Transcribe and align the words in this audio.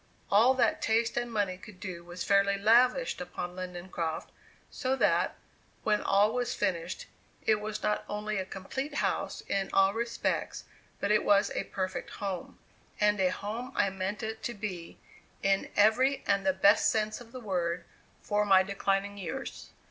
All 0.31 0.55
that 0.55 0.81
taste 0.81 1.15
and 1.15 1.31
money 1.31 1.57
could 1.59 1.79
do 1.79 2.03
was 2.03 2.23
fairly 2.23 2.57
lavished 2.57 3.21
upon 3.21 3.55
Lindencroft; 3.55 4.31
so 4.71 4.95
that, 4.95 5.35
when 5.83 6.01
all 6.01 6.33
was 6.33 6.55
finished, 6.55 7.05
it 7.45 7.61
was 7.61 7.83
not 7.83 8.03
only 8.09 8.37
a 8.39 8.43
complete 8.47 8.95
house 8.95 9.41
in 9.45 9.69
all 9.73 9.93
respects, 9.93 10.63
but 10.99 11.11
it 11.11 11.23
was 11.23 11.51
a 11.53 11.65
perfect 11.65 12.09
home. 12.15 12.57
And 12.99 13.19
a 13.19 13.29
home 13.29 13.73
I 13.75 13.91
meant 13.91 14.23
it 14.23 14.41
to 14.41 14.55
be, 14.55 14.97
in 15.43 15.69
every 15.77 16.23
and 16.25 16.47
the 16.47 16.53
best 16.53 16.89
sense 16.89 17.21
of 17.21 17.31
the 17.31 17.39
word, 17.39 17.85
for 18.23 18.43
my 18.43 18.63
declining 18.63 19.19
years. 19.19 19.69